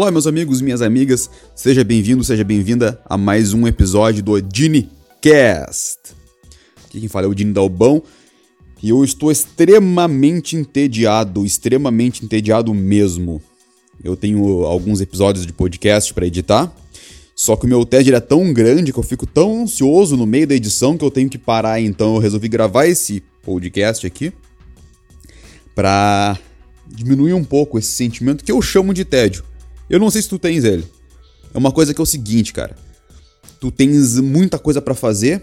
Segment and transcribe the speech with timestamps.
[0.00, 5.98] Olá, meus amigos, minhas amigas, seja bem-vindo, seja bem-vinda a mais um episódio do DiniCast.
[6.86, 8.02] Aqui quem fala é o Dini Dalbão
[8.82, 13.42] e eu estou extremamente entediado, extremamente entediado mesmo.
[14.02, 16.74] Eu tenho alguns episódios de podcast para editar,
[17.36, 20.46] só que o meu TED é tão grande que eu fico tão ansioso no meio
[20.46, 24.32] da edição que eu tenho que parar, então eu resolvi gravar esse podcast aqui
[25.74, 26.38] para
[26.88, 29.49] diminuir um pouco esse sentimento que eu chamo de tédio.
[29.90, 30.84] Eu não sei se tu tens ele.
[31.52, 32.76] É uma coisa que é o seguinte, cara.
[33.58, 35.42] Tu tens muita coisa para fazer,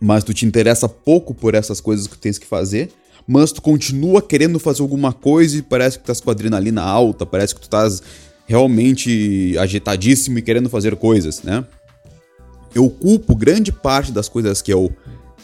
[0.00, 2.90] mas tu te interessa pouco por essas coisas que tu tens que fazer,
[3.26, 7.26] mas tu continua querendo fazer alguma coisa e parece que tu tá com adrenalina alta,
[7.26, 8.00] parece que tu estás
[8.46, 11.66] realmente agitadíssimo e querendo fazer coisas, né?
[12.72, 14.94] Eu culpo grande parte das coisas que eu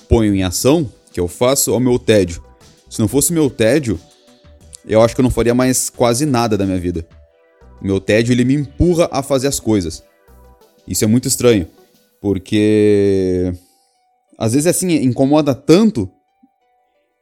[0.08, 2.40] ponho em ação, que eu faço, ao meu tédio.
[2.88, 3.98] Se não fosse meu tédio,
[4.86, 7.04] eu acho que eu não faria mais quase nada da minha vida.
[7.84, 10.02] Meu tédio ele me empurra a fazer as coisas.
[10.88, 11.68] Isso é muito estranho,
[12.18, 13.52] porque
[14.38, 16.10] às vezes assim incomoda tanto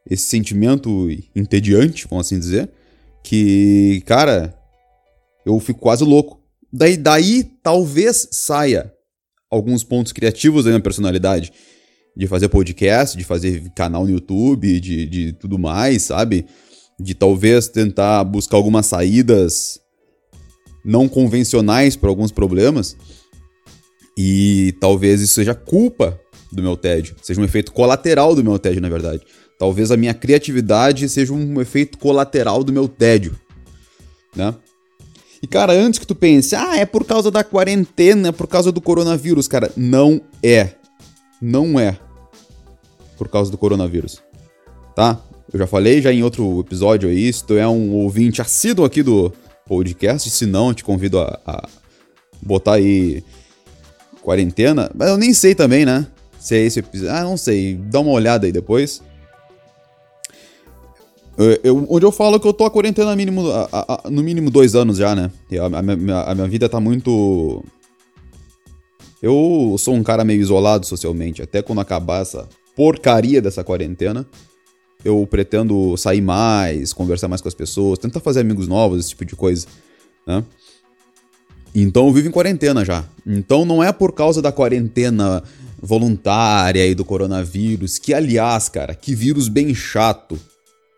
[0.08, 2.70] esse sentimento entediante, vamos assim dizer,
[3.24, 4.56] que, cara,
[5.44, 6.40] eu fico quase louco.
[6.72, 8.92] Daí, daí talvez saia
[9.50, 11.52] alguns pontos criativos da minha personalidade.
[12.16, 16.46] De fazer podcast, de fazer canal no YouTube, de, de tudo mais, sabe?
[17.00, 19.80] De talvez tentar buscar algumas saídas
[20.84, 22.96] não convencionais para alguns problemas.
[24.16, 28.82] E talvez isso seja culpa do meu tédio, seja um efeito colateral do meu tédio,
[28.82, 29.22] na verdade.
[29.58, 33.38] Talvez a minha criatividade seja um efeito colateral do meu tédio,
[34.36, 34.54] né?
[35.42, 38.70] E cara, antes que tu pense, ah, é por causa da quarentena, é por causa
[38.70, 40.74] do coronavírus, cara, não é.
[41.40, 41.98] Não é
[43.22, 44.20] por causa do coronavírus.
[44.96, 45.20] Tá?
[45.52, 49.02] Eu já falei já em outro episódio aí, se tu é um ouvinte assíduo aqui
[49.02, 49.32] do
[49.72, 50.28] podcast.
[50.28, 51.68] Se não, te convido a, a
[52.42, 53.24] botar aí
[54.20, 54.90] quarentena.
[54.94, 56.06] Mas eu nem sei também, né?
[56.38, 57.14] Se é esse episódio.
[57.14, 57.74] Ah, não sei.
[57.74, 59.02] Dá uma olhada aí depois.
[61.38, 64.50] Eu, eu, onde eu falo que eu tô a quarentena mínimo, a, a, no mínimo
[64.50, 65.30] dois anos já, né?
[65.58, 67.64] A, a, a minha vida tá muito.
[69.22, 71.40] Eu sou um cara meio isolado socialmente.
[71.40, 72.46] Até quando acabar essa
[72.76, 74.26] porcaria dessa quarentena,
[75.04, 79.24] eu pretendo sair mais, conversar mais com as pessoas, tentar fazer amigos novos, esse tipo
[79.24, 79.66] de coisa,
[80.26, 80.44] né?
[81.74, 83.04] Então eu vivo em quarentena já.
[83.26, 85.42] Então não é por causa da quarentena
[85.80, 90.38] voluntária e do coronavírus, que aliás, cara, que vírus bem chato.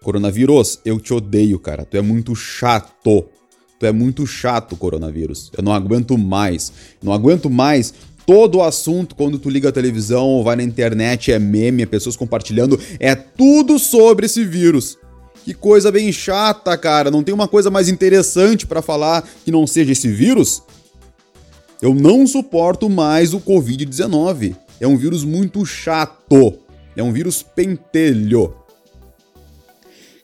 [0.02, 1.86] Coronavírus, eu te odeio, cara.
[1.86, 3.24] Tu é muito chato.
[3.80, 5.50] Tu é muito chato, coronavírus.
[5.56, 6.70] Eu não aguento mais.
[7.02, 7.94] Não aguento mais
[8.26, 11.86] todo o assunto, quando tu liga a televisão ou vai na internet, é meme, é
[11.86, 14.98] pessoas compartilhando, é tudo sobre esse vírus.
[15.44, 17.10] Que coisa bem chata, cara.
[17.10, 20.62] Não tem uma coisa mais interessante para falar que não seja esse vírus?
[21.82, 24.56] Eu não suporto mais o Covid-19.
[24.80, 26.58] É um vírus muito chato.
[26.96, 28.54] É um vírus pentelho.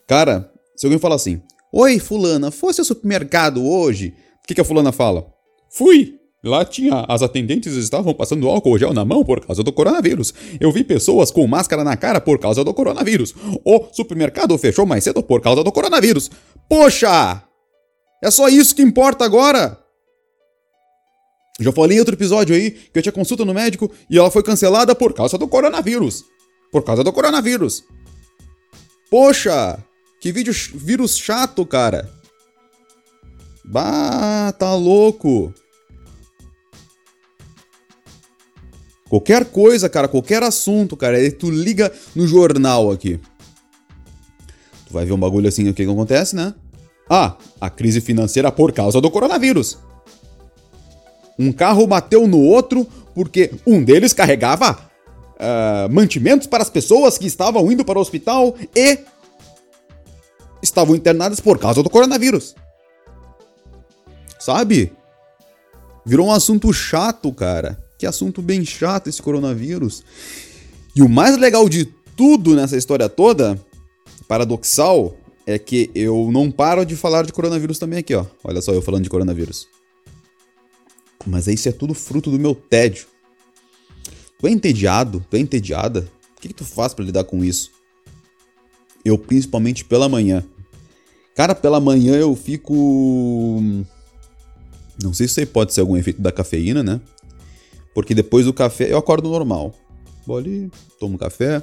[0.07, 1.39] Cara, se alguém falar assim:
[1.71, 4.15] Oi, Fulana, fosse ao supermercado hoje?
[4.43, 5.31] O que, que a Fulana fala?
[5.69, 6.20] Fui!
[6.43, 10.33] Lá tinha, as atendentes estavam passando álcool gel na mão por causa do coronavírus.
[10.59, 13.35] Eu vi pessoas com máscara na cara por causa do coronavírus.
[13.63, 16.31] O supermercado fechou mais cedo por causa do coronavírus.
[16.67, 17.43] Poxa!
[18.23, 19.77] É só isso que importa agora!
[21.59, 24.41] Já falei em outro episódio aí que eu tinha consulta no médico e ela foi
[24.41, 26.23] cancelada por causa do coronavírus.
[26.71, 27.83] Por causa do coronavírus.
[29.11, 29.77] Poxa!
[30.19, 32.09] Que vídeo vírus chato, cara.
[33.63, 35.53] Bah, tá louco.
[39.11, 43.19] Qualquer coisa, cara, qualquer assunto, cara, aí tu liga no jornal aqui.
[44.87, 46.53] Tu vai ver um bagulho assim, o que, que acontece, né?
[47.09, 49.77] Ah, a crise financeira por causa do coronavírus.
[51.37, 54.79] Um carro bateu no outro porque um deles carregava
[55.35, 58.97] uh, mantimentos para as pessoas que estavam indo para o hospital e
[60.63, 62.55] estavam internadas por causa do coronavírus.
[64.39, 64.93] Sabe?
[66.05, 67.90] Virou um assunto chato, cara.
[68.01, 70.03] Que assunto bem chato esse coronavírus.
[70.95, 73.63] E o mais legal de tudo nessa história toda,
[74.27, 75.15] paradoxal,
[75.45, 78.25] é que eu não paro de falar de coronavírus também aqui, ó.
[78.43, 79.67] Olha só eu falando de coronavírus.
[81.27, 83.05] Mas isso é tudo fruto do meu tédio.
[84.39, 85.23] Tu é entediado?
[85.29, 86.09] Tu é entediada?
[86.35, 87.69] O que, que tu faz para lidar com isso?
[89.05, 90.43] Eu, principalmente pela manhã.
[91.35, 93.61] Cara, pela manhã eu fico.
[95.03, 96.99] Não sei se isso aí pode ser algum efeito da cafeína, né?
[97.93, 99.73] Porque depois do café eu acordo normal.
[100.25, 101.61] Vou ali, tomo café.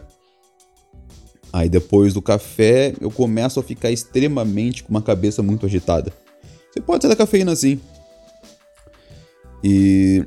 [1.53, 6.13] Aí depois do café eu começo a ficar extremamente com uma cabeça muito agitada.
[6.87, 7.81] Pode ser da cafeína, sim.
[9.65, 10.25] E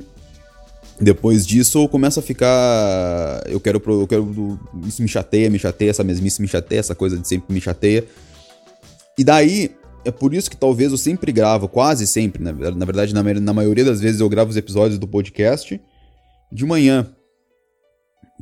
[1.00, 3.44] depois disso começa a ficar.
[3.48, 3.82] Eu quero.
[3.86, 4.60] Eu quero.
[4.86, 8.06] Isso me chateia, me chateia, essa mesmice me chateia, essa coisa de sempre me chateia.
[9.18, 9.72] E daí,
[10.04, 13.54] é por isso que talvez eu sempre gravo, quase sempre, na, na verdade, na, na
[13.54, 15.80] maioria das vezes eu gravo os episódios do podcast
[16.52, 17.16] de manhã.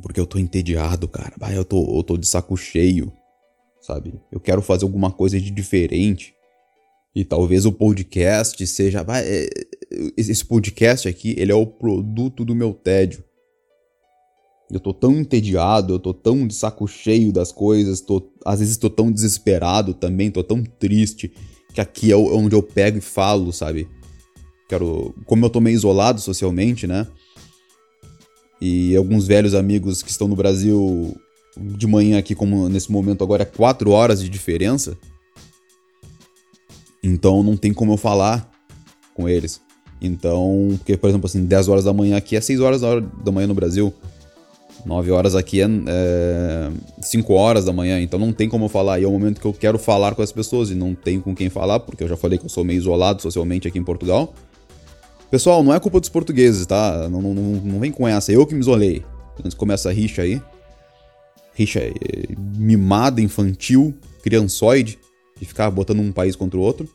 [0.02, 1.34] Porque eu tô entediado, cara.
[1.38, 3.12] Bah, eu tô, eu tô de saco cheio,
[3.80, 4.20] sabe?
[4.32, 6.34] Eu quero fazer alguma coisa de diferente.
[7.14, 9.04] E talvez o podcast seja.
[9.24, 9.48] É,
[10.16, 13.22] esse podcast aqui, ele é o produto do meu tédio.
[14.70, 18.76] Eu tô tão entediado, eu tô tão de saco cheio das coisas, tô, às vezes
[18.76, 21.32] tô tão desesperado também, tô tão triste,
[21.74, 23.88] que aqui é onde eu pego e falo, sabe?
[24.68, 25.12] Quero.
[25.26, 27.08] Como eu tô meio isolado socialmente, né?
[28.60, 31.16] E alguns velhos amigos que estão no Brasil
[31.56, 34.96] de manhã aqui, como nesse momento agora é 4 horas de diferença.
[37.02, 38.50] Então não tem como eu falar
[39.14, 39.60] com eles.
[40.00, 43.46] Então, porque, por exemplo, assim, 10 horas da manhã aqui é 6 horas da manhã
[43.46, 43.92] no Brasil.
[44.84, 46.70] 9 horas aqui é, é
[47.02, 48.98] 5 horas da manhã, então não tem como eu falar.
[48.98, 51.34] E é o momento que eu quero falar com as pessoas e não tenho com
[51.34, 54.34] quem falar, porque eu já falei que eu sou meio isolado socialmente aqui em Portugal.
[55.30, 57.08] Pessoal, não é culpa dos portugueses, tá?
[57.08, 59.04] Não, não, não vem com essa, eu que me isolei.
[59.38, 60.42] Antes começa a rixa aí.
[61.54, 61.92] Rixa é,
[62.36, 64.98] mimada, infantil, criançoide
[65.38, 66.88] de ficar botando um país contra o outro.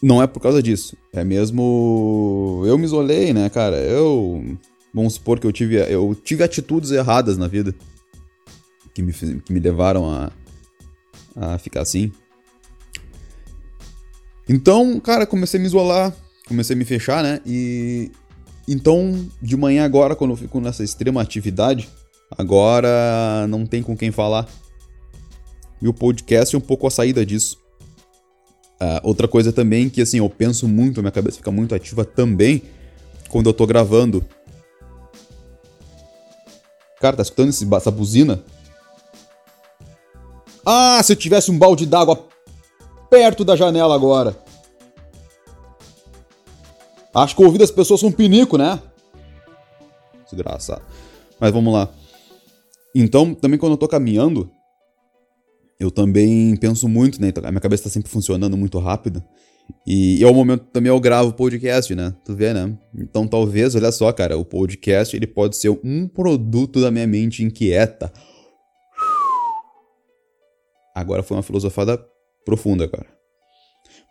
[0.00, 0.96] Não é por causa disso.
[1.12, 2.62] É mesmo.
[2.66, 3.76] Eu me isolei, né, cara?
[3.76, 4.56] Eu.
[4.92, 7.74] Vamos supor que eu tive, eu tive atitudes erradas na vida
[8.94, 10.30] que me, que me levaram a,
[11.34, 12.12] a ficar assim.
[14.48, 16.14] Então, cara, comecei a me isolar,
[16.46, 17.40] comecei a me fechar, né?
[17.46, 18.10] E.
[18.66, 21.88] Então, de manhã agora, quando eu fico nessa extrema atividade,
[22.30, 24.48] agora não tem com quem falar.
[25.82, 27.58] E o podcast é um pouco a saída disso.
[28.80, 32.62] Uh, outra coisa também que assim, eu penso muito, minha cabeça fica muito ativa também
[33.28, 34.24] quando eu tô gravando.
[37.00, 38.42] Cara, tá escutando esse, essa buzina?
[40.64, 42.26] Ah, se eu tivesse um balde d'água
[43.10, 44.36] perto da janela agora.
[47.14, 48.80] Acho que o ouvido das pessoas são um pinico, né?
[50.24, 50.82] Desgraçado.
[51.38, 51.88] Mas vamos lá.
[52.94, 54.50] Então, também quando eu tô caminhando,
[55.78, 57.32] eu também penso muito, né?
[57.44, 59.22] A minha cabeça está sempre funcionando muito rápido.
[59.86, 62.14] E, e ao momento também eu gravo podcast, né?
[62.24, 62.76] Tu vê, né?
[62.96, 67.42] Então talvez, olha só, cara, o podcast ele pode ser um produto da minha mente
[67.42, 68.12] inquieta.
[70.94, 71.98] Agora foi uma filosofada
[72.44, 73.06] profunda, cara.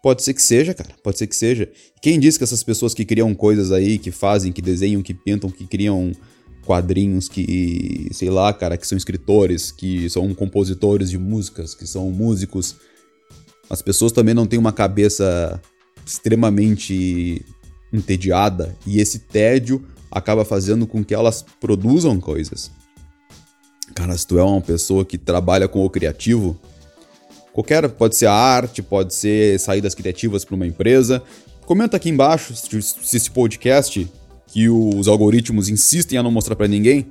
[0.01, 0.93] Pode ser que seja, cara.
[1.01, 1.71] Pode ser que seja.
[2.01, 5.49] Quem disse que essas pessoas que criam coisas aí, que fazem, que desenham, que pintam,
[5.49, 6.11] que criam
[6.65, 12.09] quadrinhos que, sei lá, cara, que são escritores, que são compositores de músicas, que são
[12.11, 12.75] músicos.
[13.69, 15.61] As pessoas também não têm uma cabeça
[16.05, 17.45] extremamente
[17.91, 22.71] entediada e esse tédio acaba fazendo com que elas produzam coisas.
[23.95, 26.59] Cara, se tu é uma pessoa que trabalha com o criativo,
[27.53, 31.21] qualquer, pode ser arte, pode ser saídas criativas para uma empresa.
[31.65, 34.05] Comenta aqui embaixo se esse podcast
[34.47, 37.07] que os algoritmos insistem a não mostrar para ninguém,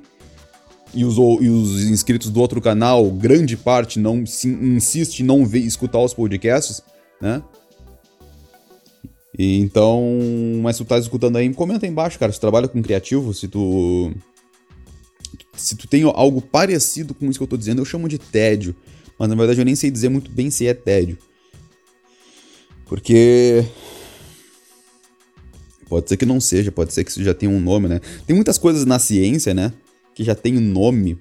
[0.93, 5.45] e os, e os, inscritos do outro canal, grande parte, não se, insiste em não
[5.45, 6.83] ver, escutar os podcasts,
[7.19, 7.41] né?
[9.37, 10.03] E então,
[10.61, 13.33] mas se tu tá escutando aí, comenta aí embaixo, cara, se tu trabalha com criativo,
[13.33, 14.13] se tu
[15.55, 18.75] se tu tem algo parecido com isso que eu tô dizendo, eu chamo de tédio,
[19.17, 21.17] mas na verdade eu nem sei dizer muito bem se é tédio.
[22.85, 23.65] Porque
[25.93, 28.01] Pode ser que não seja, pode ser que isso já tenha um nome, né?
[28.25, 29.71] Tem muitas coisas na ciência, né?
[30.15, 31.15] Que já tem nome.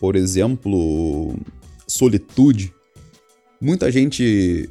[0.00, 1.36] Por exemplo,
[1.86, 2.74] solitude.
[3.60, 4.68] Muita gente.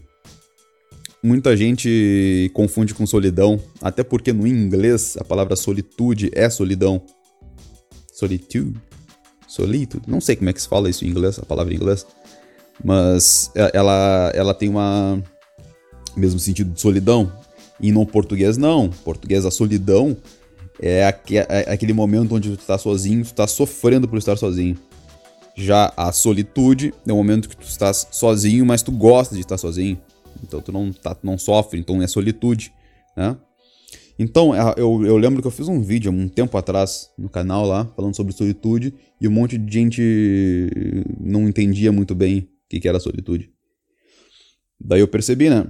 [1.24, 3.58] Muita gente confunde com solidão.
[3.82, 7.02] Até porque no inglês a palavra solitude é solidão.
[8.12, 8.82] Solitude.
[9.48, 10.10] Solitude.
[10.10, 12.06] Não sei como é que se fala isso em inglês, a palavra em inglês.
[12.84, 15.22] Mas é, ela, ela tem uma.
[16.16, 17.32] Mesmo sentido de solidão.
[17.80, 18.90] E no português, não.
[18.90, 20.16] Português, a solidão
[20.80, 24.78] é, é aquele momento onde tu tá sozinho, tu tá sofrendo por estar sozinho.
[25.56, 29.58] Já a solitude é o momento que tu estás sozinho, mas tu gosta de estar
[29.58, 30.00] sozinho.
[30.44, 32.74] Então tu não, tá, não sofre, então é solitude,
[33.16, 33.38] né?
[34.18, 37.66] Então, é, eu, eu lembro que eu fiz um vídeo um tempo atrás no canal
[37.66, 40.72] lá, falando sobre solitude, e um monte de gente
[41.20, 43.50] não entendia muito bem que, que era solitude.
[44.80, 45.68] Daí eu percebi, né?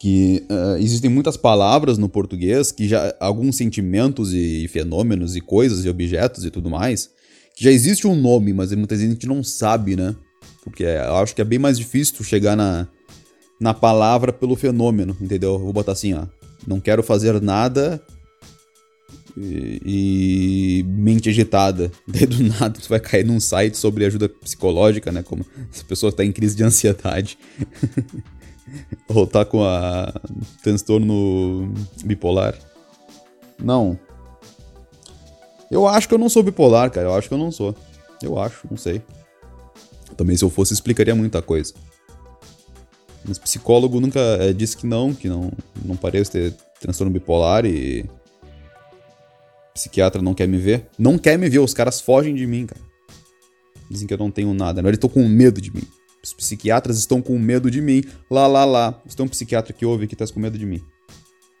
[0.00, 5.84] que uh, existem muitas palavras no português que já alguns sentimentos e fenômenos e coisas
[5.84, 7.10] e objetos e tudo mais
[7.56, 10.14] que já existe um nome, mas muitas vezes a gente não sabe, né?
[10.64, 12.88] Porque eu acho que é bem mais difícil chegar na,
[13.60, 15.52] na palavra pelo fenômeno, entendeu?
[15.52, 16.26] Eu vou botar assim, ó.
[16.66, 18.02] Não quero fazer nada
[19.36, 21.90] e, e, mente agitada.
[22.06, 25.22] Daí do nada tu vai cair num site sobre ajuda psicológica, né?
[25.22, 27.38] Como se a pessoa tá em crise de ansiedade.
[29.08, 30.12] Ou tá com a
[30.62, 31.72] transtorno
[32.04, 32.58] bipolar.
[33.62, 33.98] Não.
[35.70, 37.08] Eu acho que eu não sou bipolar, cara.
[37.08, 37.74] Eu acho que eu não sou.
[38.22, 39.02] Eu acho, não sei.
[40.16, 41.74] Também se eu fosse explicaria muita coisa.
[43.26, 45.50] Mas psicólogo nunca é, disse que não, que não,
[45.84, 48.04] não pareço ter transtorno bipolar e.
[49.74, 50.86] Psiquiatra não quer me ver.
[50.98, 52.80] Não quer me ver, os caras fogem de mim, cara.
[53.90, 54.80] Dizem que eu não tenho nada.
[54.80, 55.82] Eles estão com medo de mim.
[56.22, 58.02] Os psiquiatras estão com medo de mim.
[58.30, 59.02] Lá, lá, lá.
[59.06, 60.80] Se tem um psiquiatra que ouve que tá com medo de mim.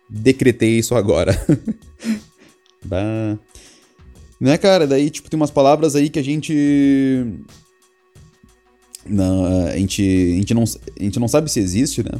[0.08, 1.34] Decretei isso agora.
[2.84, 3.38] bah.
[4.40, 4.86] Né, cara?
[4.86, 7.26] Daí, tipo, tem umas palavras aí que a gente
[9.06, 12.12] não, a, gente, a, gente não, a gente não sabe se existe, né?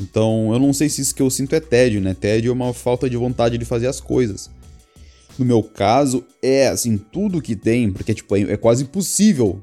[0.00, 2.14] Então eu não sei se isso que eu sinto é tédio, né?
[2.14, 4.50] Tédio é uma falta de vontade de fazer as coisas.
[5.38, 9.60] No meu caso, é assim, tudo que tem, porque tipo, é, é quase impossível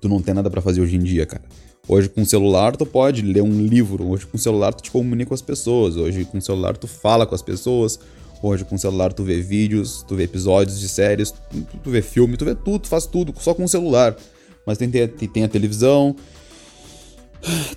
[0.00, 1.44] tu não ter nada para fazer hoje em dia, cara.
[1.88, 4.90] Hoje com o celular tu pode ler um livro, hoje com o celular tu te
[4.90, 8.00] comunica com as pessoas, hoje com o celular tu fala com as pessoas,
[8.42, 12.02] hoje com o celular tu vê vídeos, tu vê episódios de séries, tu, tu vê
[12.02, 14.16] filme, tu vê tudo, tu faz tudo só com o celular.
[14.66, 16.16] Mas tem, tem a televisão,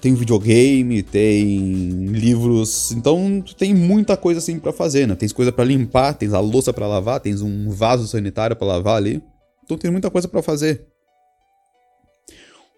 [0.02, 5.16] tem videogame, tem livros, então tem muita coisa assim para fazer, né?
[5.16, 8.98] Tens coisa para limpar, tens a louça para lavar, tens um vaso sanitário para lavar
[8.98, 9.22] ali.
[9.64, 10.88] Então tem muita coisa para fazer.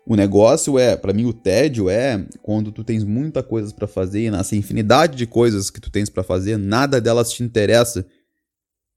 [0.05, 4.25] O negócio é, para mim o tédio é quando tu tens muita coisa para fazer
[4.25, 8.05] e nessa infinidade de coisas que tu tens para fazer, nada delas te interessa.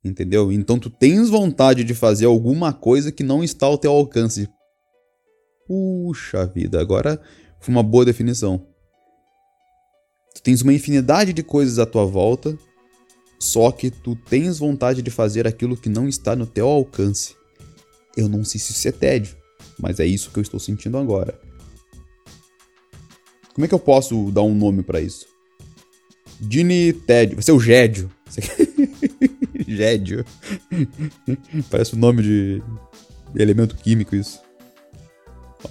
[0.03, 0.51] Entendeu?
[0.51, 4.49] Então tu tens vontade de fazer alguma coisa que não está ao teu alcance.
[5.67, 7.21] Puxa vida, agora
[7.65, 8.67] foi uma boa definição.
[10.35, 12.59] Tu tens uma infinidade de coisas à tua volta,
[13.39, 17.35] só que tu tens vontade de fazer aquilo que não está no teu alcance.
[18.17, 19.37] Eu não sei se isso é tédio,
[19.79, 21.41] mas é isso que eu estou sentindo agora.
[23.55, 25.27] Como é que eu posso dar um nome para isso?
[26.41, 27.37] Dini Tédio.
[27.37, 28.11] Vai ser o Gédio.
[29.67, 30.25] Gédio.
[31.71, 32.63] Parece o nome de
[33.35, 34.41] elemento químico isso.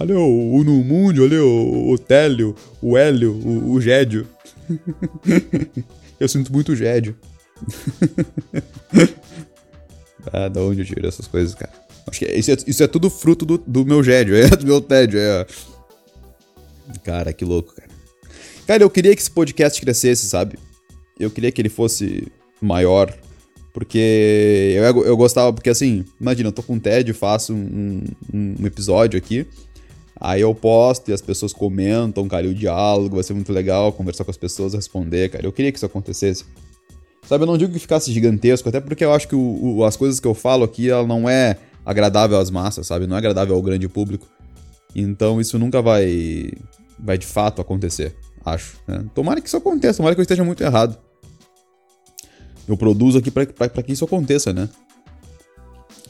[0.00, 4.26] Olha o Unumundi, olha o, o Télio, o Hélio, o, o Gédio.
[6.18, 7.16] eu sinto muito Gédio.
[10.32, 11.72] ah, da onde eu tiro essas coisas, cara?
[12.08, 14.80] Acho que isso é, isso é tudo fruto do, do meu Gédio, é do meu
[14.80, 15.46] tédio, é.
[17.02, 17.88] Cara, que louco, cara.
[18.66, 20.58] Cara, eu queria que esse podcast crescesse, sabe?
[21.18, 22.26] Eu queria que ele fosse
[22.60, 23.14] maior.
[23.72, 28.66] Porque eu, eu gostava, porque assim, imagina, eu tô com tédio, faço um, um, um
[28.66, 29.46] episódio aqui.
[30.20, 33.92] Aí eu posto e as pessoas comentam, cara, e o diálogo vai ser muito legal,
[33.92, 35.44] conversar com as pessoas, responder, cara.
[35.44, 36.44] Eu queria que isso acontecesse.
[37.26, 39.96] Sabe, eu não digo que ficasse gigantesco, até porque eu acho que o, o, as
[39.96, 43.06] coisas que eu falo aqui, ela não é agradável às massas, sabe?
[43.06, 44.26] Não é agradável ao grande público.
[44.94, 46.52] Então isso nunca vai,
[46.98, 48.76] vai de fato acontecer, acho.
[48.86, 49.04] Né?
[49.14, 50.96] Tomara que isso aconteça, tomara que eu esteja muito errado.
[52.68, 54.68] Eu produzo aqui para que isso aconteça, né?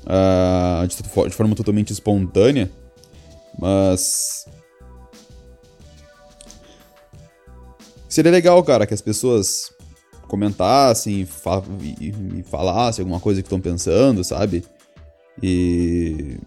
[0.04, 0.96] Uh, de,
[1.28, 2.70] de forma totalmente espontânea.
[3.58, 4.46] Mas.
[8.08, 9.72] Seria legal, cara, que as pessoas
[10.28, 11.26] comentassem
[12.00, 14.64] e falassem alguma coisa que estão pensando, sabe?
[15.42, 16.38] E.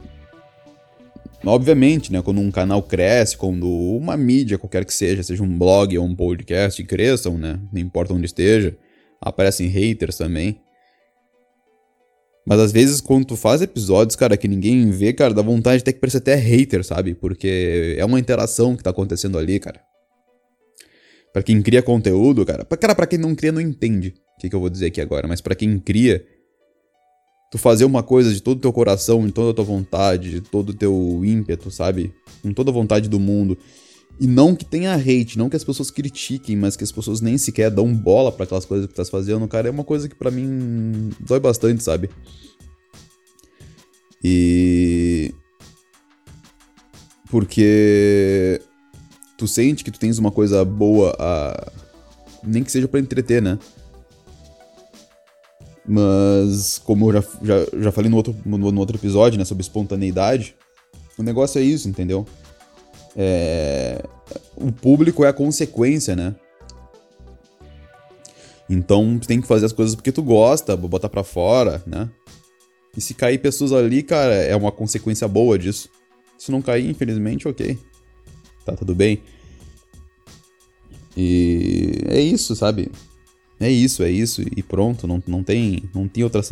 [1.46, 2.22] Obviamente, né?
[2.22, 6.16] Quando um canal cresce, quando uma mídia qualquer que seja, seja um blog ou um
[6.16, 7.60] podcast, cresçam, né?
[7.72, 8.76] Não importa onde esteja,
[9.22, 10.60] aparecem haters também.
[12.48, 15.84] Mas às vezes, quando tu faz episódios, cara, que ninguém vê, cara, dá vontade de
[15.84, 17.14] ter que parecer até hater, sabe?
[17.14, 19.82] Porque é uma interação que tá acontecendo ali, cara.
[21.34, 22.64] Pra quem cria conteúdo, cara.
[22.64, 25.28] Cara, pra quem não cria, não entende o que, que eu vou dizer aqui agora.
[25.28, 26.26] Mas para quem cria,
[27.52, 30.40] tu fazer uma coisa de todo o teu coração, de toda a tua vontade, de
[30.40, 32.14] todo o teu ímpeto, sabe?
[32.42, 33.58] Com toda a vontade do mundo.
[34.20, 37.38] E não que tenha hate, não que as pessoas critiquem, mas que as pessoas nem
[37.38, 40.16] sequer dão bola para aquelas coisas que tu tá fazendo, cara, é uma coisa que
[40.16, 42.10] para mim dói bastante, sabe?
[44.24, 45.34] E.
[47.30, 48.62] Porque.
[49.38, 51.72] Tu sente que tu tens uma coisa boa a.
[52.44, 53.60] Nem que seja para entreter, né?
[55.88, 59.62] Mas, como eu já, já, já falei no outro, no, no outro episódio, né, sobre
[59.62, 60.54] espontaneidade,
[61.18, 62.28] o negócio é isso, entendeu?
[63.18, 64.04] É,
[64.56, 66.36] o público é a consequência, né?
[68.70, 72.10] Então tu tem que fazer as coisas porque tu gosta, botar pra fora, né?
[72.96, 75.90] E se cair pessoas ali, cara, é uma consequência boa disso.
[76.38, 77.78] Se não cair, infelizmente, ok.
[78.64, 79.22] Tá tudo bem.
[81.16, 82.92] E é isso, sabe?
[83.60, 86.44] É isso, é isso e pronto, não, não tem não tem outra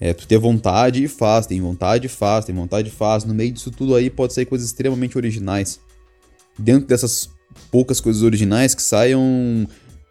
[0.00, 3.24] é, tu ter vontade e faz, tem vontade e faz, tem vontade e faz.
[3.24, 5.80] No meio disso tudo aí pode sair coisas extremamente originais.
[6.58, 7.30] Dentro dessas
[7.70, 9.66] poucas coisas originais que saiam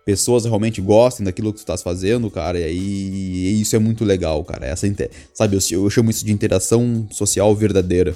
[0.06, 4.44] pessoas realmente gostem daquilo que tu estás fazendo, cara, e aí isso é muito legal,
[4.44, 4.68] cara.
[4.68, 4.88] Essa,
[5.34, 8.16] sabe, eu, eu chamo isso de interação social verdadeira.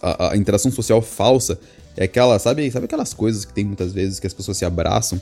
[0.00, 1.58] A, a, interação social falsa
[1.96, 5.20] é aquela, sabe, sabe aquelas coisas que tem muitas vezes que as pessoas se abraçam?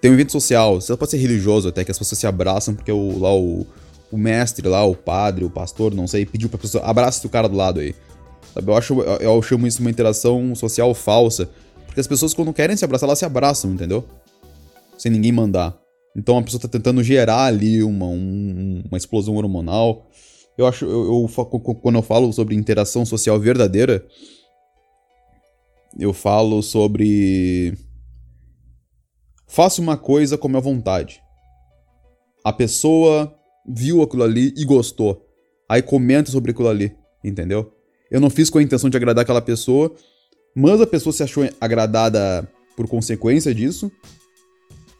[0.00, 3.18] Tem um evento social, pode ser religioso até, que as pessoas se abraçam porque o,
[3.18, 3.66] lá o,
[4.10, 7.48] o mestre lá, o padre, o pastor, não sei, pediu pra pessoa, abraça o cara
[7.48, 7.94] do lado aí.
[8.54, 11.50] Sabe, eu, acho, eu, eu chamo isso uma interação social falsa,
[11.86, 14.04] porque as pessoas quando querem se abraçar, elas se abraçam, entendeu?
[14.96, 15.78] Sem ninguém mandar.
[16.16, 20.08] Então a pessoa tá tentando gerar ali uma, um, uma explosão hormonal.
[20.56, 24.06] Eu acho, eu, eu, quando eu falo sobre interação social verdadeira,
[25.98, 27.76] eu falo sobre.
[29.46, 31.22] Faça uma coisa com a vontade.
[32.42, 33.35] A pessoa
[33.68, 35.26] viu aquilo ali e gostou.
[35.68, 36.94] Aí comenta sobre aquilo ali,
[37.24, 37.72] entendeu?
[38.10, 39.94] Eu não fiz com a intenção de agradar aquela pessoa,
[40.54, 43.90] mas a pessoa se achou agradada por consequência disso.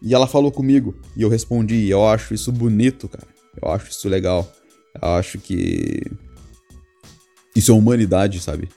[0.02, 0.94] E ela falou comigo.
[1.16, 1.88] E eu respondi.
[1.88, 3.26] Eu acho isso bonito, cara.
[3.60, 4.50] Eu acho isso legal.
[5.00, 6.02] Eu acho que.
[7.54, 8.68] Isso é humanidade, sabe?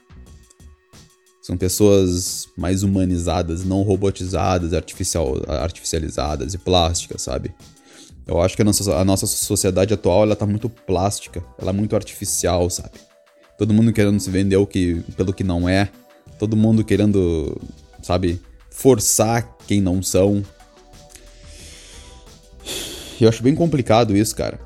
[1.42, 7.54] São pessoas mais humanizadas, não robotizadas, artificial, artificializadas e plásticas, sabe?
[8.30, 11.74] Eu acho que a nossa, a nossa sociedade atual ela tá muito plástica, ela é
[11.74, 12.92] muito artificial, sabe?
[13.58, 15.90] Todo mundo querendo se vender o que, pelo que não é,
[16.38, 17.60] todo mundo querendo,
[18.04, 20.46] sabe, forçar quem não são.
[23.20, 24.60] Eu acho bem complicado isso, cara.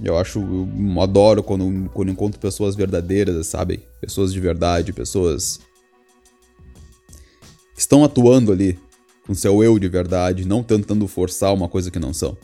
[0.00, 3.82] Eu acho, eu adoro quando, quando encontro pessoas verdadeiras, sabe?
[4.00, 5.58] Pessoas de verdade, pessoas
[7.74, 8.78] que estão atuando ali
[9.26, 12.38] com seu eu de verdade, não tentando forçar uma coisa que não são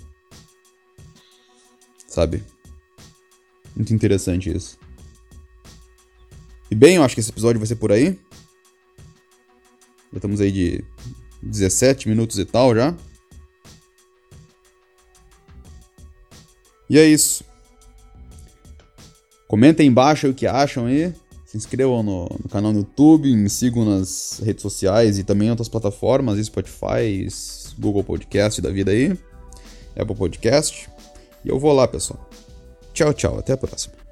[2.14, 2.44] sabe?
[3.74, 4.78] Muito interessante isso.
[6.70, 8.18] E bem, eu acho que esse episódio vai ser por aí.
[10.12, 10.84] Já estamos aí de
[11.42, 12.94] 17 minutos e tal já.
[16.88, 17.44] E é isso.
[19.48, 21.12] Comentem embaixo o que acham aí.
[21.44, 25.50] Se inscrevam no, no, canal no YouTube, me sigam nas redes sociais e também em
[25.50, 27.28] outras plataformas, Spotify,
[27.78, 29.16] Google Podcast da vida aí,
[29.96, 30.93] Apple Podcast.
[31.44, 32.28] E eu vou lá, pessoal.
[32.92, 33.38] Tchau, tchau.
[33.38, 34.03] Até a próxima.